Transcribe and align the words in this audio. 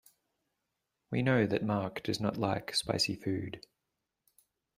We 1.11 1.21
know 1.21 1.45
that 1.45 1.63
Mark 1.63 2.01
does 2.01 2.19
not 2.19 2.35
like 2.35 2.73
spicy 2.73 3.13
food. 3.15 3.67